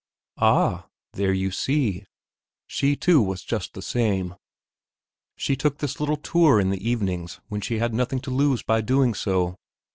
Ah, 0.39 0.87
there, 1.13 1.31
you 1.31 1.51
see! 1.51 2.05
She, 2.65 2.95
too, 2.95 3.21
was 3.21 3.43
just 3.43 3.75
the 3.75 3.83
same; 3.83 4.33
she 5.37 5.55
took 5.55 5.77
this 5.77 5.99
little 5.99 6.17
tour 6.17 6.59
in 6.59 6.71
the 6.71 6.89
evenings 6.89 7.39
when 7.49 7.61
she 7.61 7.77
had 7.77 7.93
nothing 7.93 8.19
to 8.21 8.31
lose 8.31 8.63
by 8.63 8.81
doing 8.81 9.13
so. 9.13 9.59